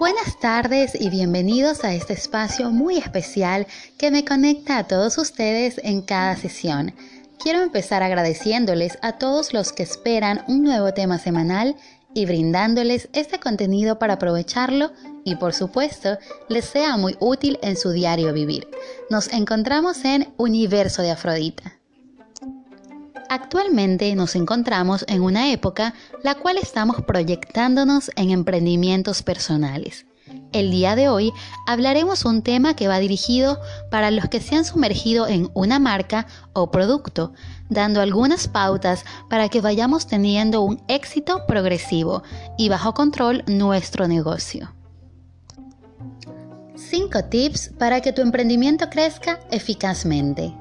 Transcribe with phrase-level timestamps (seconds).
[0.00, 3.66] Buenas tardes y bienvenidos a este espacio muy especial
[3.98, 6.94] que me conecta a todos ustedes en cada sesión.
[7.38, 11.76] Quiero empezar agradeciéndoles a todos los que esperan un nuevo tema semanal
[12.14, 14.90] y brindándoles este contenido para aprovecharlo
[15.26, 16.16] y por supuesto
[16.48, 18.68] les sea muy útil en su diario vivir.
[19.10, 21.79] Nos encontramos en Universo de Afrodita.
[23.30, 25.94] Actualmente nos encontramos en una época
[26.24, 30.04] la cual estamos proyectándonos en emprendimientos personales.
[30.52, 31.32] El día de hoy
[31.64, 36.26] hablaremos un tema que va dirigido para los que se han sumergido en una marca
[36.54, 37.32] o producto,
[37.68, 42.24] dando algunas pautas para que vayamos teniendo un éxito progresivo
[42.58, 44.74] y bajo control nuestro negocio.
[46.74, 50.52] 5 tips para que tu emprendimiento crezca eficazmente.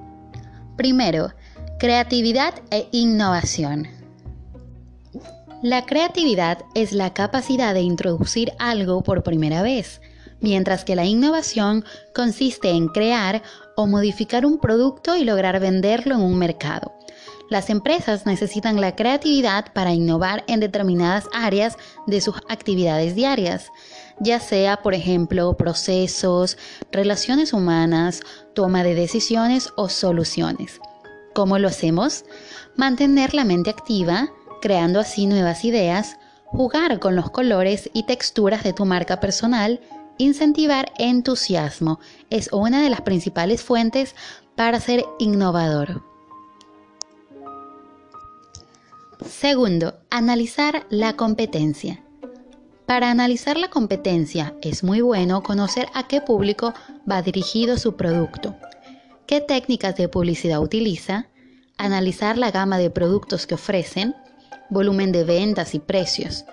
[0.77, 1.33] Primero,
[1.79, 3.87] Creatividad e innovación.
[5.63, 10.01] La creatividad es la capacidad de introducir algo por primera vez,
[10.41, 13.43] mientras que la innovación consiste en crear
[13.77, 16.91] o modificar un producto y lograr venderlo en un mercado.
[17.49, 23.71] Las empresas necesitan la creatividad para innovar en determinadas áreas de sus actividades diarias,
[24.19, 26.57] ya sea, por ejemplo, procesos,
[26.91, 28.19] relaciones humanas,
[28.53, 30.81] toma de decisiones o soluciones.
[31.33, 32.25] ¿Cómo lo hacemos?
[32.75, 34.29] Mantener la mente activa,
[34.61, 39.79] creando así nuevas ideas, jugar con los colores y texturas de tu marca personal,
[40.17, 44.15] incentivar entusiasmo es una de las principales fuentes
[44.55, 46.03] para ser innovador.
[49.25, 52.03] Segundo, analizar la competencia.
[52.85, 56.73] Para analizar la competencia es muy bueno conocer a qué público
[57.09, 58.55] va dirigido su producto
[59.29, 61.27] qué técnicas de publicidad utiliza,
[61.77, 64.15] analizar la gama de productos que ofrecen,
[64.71, 66.45] volumen de ventas y precios.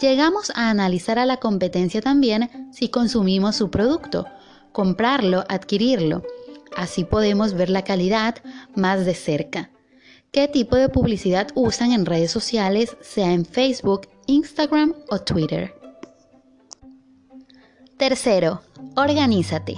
[0.00, 4.24] Llegamos a analizar a la competencia también si consumimos su producto,
[4.72, 6.22] comprarlo, adquirirlo.
[6.74, 8.36] Así podemos ver la calidad
[8.74, 9.68] más de cerca.
[10.32, 15.74] ¿Qué tipo de publicidad usan en redes sociales, sea en Facebook, Instagram o Twitter?
[17.98, 18.62] Tercero,
[18.94, 19.76] organízate.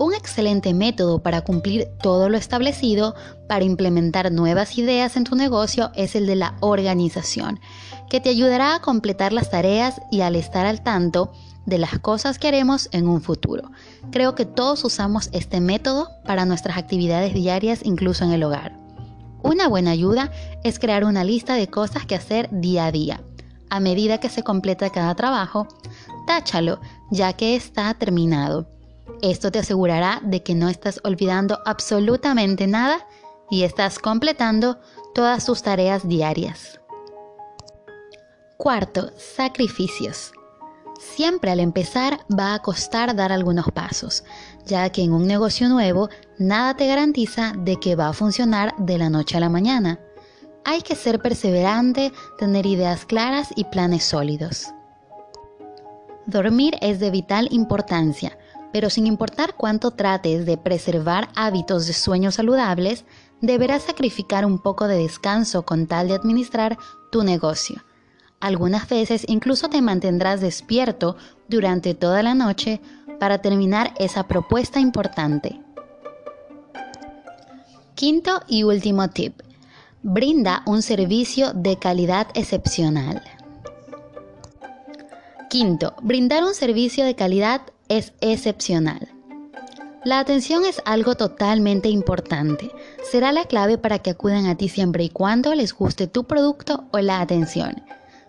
[0.00, 3.14] Un excelente método para cumplir todo lo establecido
[3.46, 7.60] para implementar nuevas ideas en tu negocio es el de la organización,
[8.08, 11.32] que te ayudará a completar las tareas y al estar al tanto
[11.66, 13.72] de las cosas que haremos en un futuro.
[14.10, 18.78] Creo que todos usamos este método para nuestras actividades diarias, incluso en el hogar.
[19.42, 20.32] Una buena ayuda
[20.64, 23.20] es crear una lista de cosas que hacer día a día.
[23.68, 25.68] A medida que se completa cada trabajo,
[26.26, 26.80] táchalo,
[27.10, 28.79] ya que está terminado.
[29.22, 33.06] Esto te asegurará de que no estás olvidando absolutamente nada
[33.50, 34.78] y estás completando
[35.14, 36.80] todas tus tareas diarias.
[38.56, 40.32] Cuarto, sacrificios.
[41.00, 44.22] Siempre al empezar va a costar dar algunos pasos,
[44.66, 48.98] ya que en un negocio nuevo nada te garantiza de que va a funcionar de
[48.98, 49.98] la noche a la mañana.
[50.64, 54.66] Hay que ser perseverante, tener ideas claras y planes sólidos.
[56.26, 58.36] Dormir es de vital importancia,
[58.72, 63.04] pero sin importar cuánto trates de preservar hábitos de sueño saludables,
[63.40, 66.78] deberás sacrificar un poco de descanso con tal de administrar
[67.10, 67.82] tu negocio.
[68.40, 71.16] Algunas veces incluso te mantendrás despierto
[71.48, 72.80] durante toda la noche
[73.18, 75.60] para terminar esa propuesta importante.
[77.94, 79.42] Quinto y último tip.
[80.02, 83.22] Brinda un servicio de calidad excepcional.
[85.50, 89.08] Quinto, brindar un servicio de calidad es excepcional.
[90.04, 92.70] La atención es algo totalmente importante.
[93.10, 96.84] Será la clave para que acudan a ti siempre y cuando les guste tu producto
[96.92, 97.82] o la atención.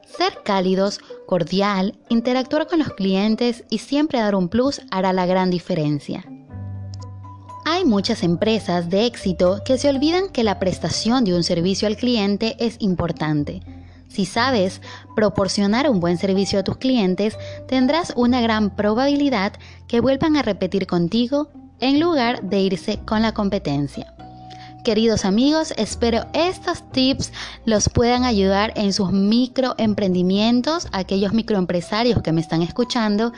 [0.05, 5.50] Ser cálidos, cordial, interactuar con los clientes y siempre dar un plus hará la gran
[5.50, 6.25] diferencia.
[7.63, 11.95] Hay muchas empresas de éxito que se olvidan que la prestación de un servicio al
[11.95, 13.61] cliente es importante
[14.11, 14.81] si sabes
[15.15, 17.38] proporcionar un buen servicio a tus clientes,
[17.68, 19.53] tendrás una gran probabilidad
[19.88, 21.50] que vuelvan a repetir contigo
[21.80, 24.13] en lugar de irse con la competencia.
[24.83, 27.31] Queridos amigos, espero estos tips
[27.65, 33.31] los puedan ayudar en sus microemprendimientos, aquellos microempresarios que me están escuchando,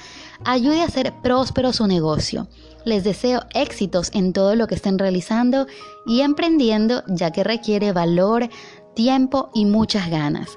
[0.46, 2.48] ayude a hacer próspero su negocio.
[2.86, 5.68] Les deseo éxitos en todo lo que estén realizando
[6.06, 8.50] y emprendiendo, ya que requiere valor,
[8.94, 10.50] tiempo y muchas ganas.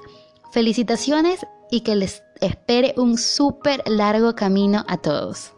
[0.51, 5.53] Felicitaciones y que les espere un súper largo camino a todos.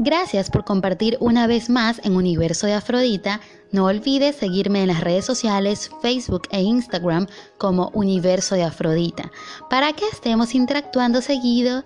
[0.00, 3.40] Gracias por compartir una vez más en Universo de Afrodita.
[3.72, 7.26] No olvides seguirme en las redes sociales Facebook e Instagram
[7.58, 9.32] como Universo de Afrodita
[9.68, 11.82] para que estemos interactuando seguido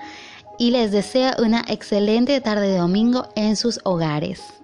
[0.59, 4.62] y les deseo una excelente tarde de domingo en sus hogares.